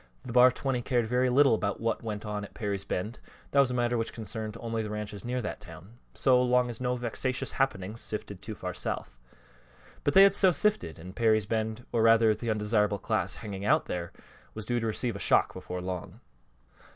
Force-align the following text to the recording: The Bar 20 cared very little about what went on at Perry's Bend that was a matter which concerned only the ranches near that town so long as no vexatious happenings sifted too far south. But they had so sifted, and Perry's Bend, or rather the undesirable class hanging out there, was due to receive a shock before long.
The 0.25 0.33
Bar 0.33 0.49
20 0.49 0.81
cared 0.81 1.05
very 1.05 1.29
little 1.29 1.53
about 1.53 1.79
what 1.79 2.01
went 2.01 2.25
on 2.25 2.43
at 2.43 2.55
Perry's 2.55 2.83
Bend 2.85 3.19
that 3.51 3.59
was 3.59 3.69
a 3.69 3.75
matter 3.75 3.99
which 3.99 4.13
concerned 4.13 4.57
only 4.59 4.81
the 4.81 4.89
ranches 4.89 5.23
near 5.23 5.43
that 5.43 5.61
town 5.61 5.99
so 6.15 6.41
long 6.41 6.71
as 6.71 6.81
no 6.81 6.95
vexatious 6.95 7.51
happenings 7.51 8.01
sifted 8.01 8.41
too 8.41 8.55
far 8.55 8.73
south. 8.73 9.19
But 10.03 10.15
they 10.15 10.23
had 10.23 10.33
so 10.33 10.51
sifted, 10.51 10.97
and 10.97 11.15
Perry's 11.15 11.45
Bend, 11.45 11.85
or 11.91 12.01
rather 12.01 12.33
the 12.33 12.49
undesirable 12.49 12.97
class 12.97 13.35
hanging 13.35 13.63
out 13.63 13.85
there, 13.85 14.11
was 14.55 14.65
due 14.65 14.79
to 14.79 14.87
receive 14.87 15.15
a 15.15 15.19
shock 15.19 15.53
before 15.53 15.81
long. 15.81 16.19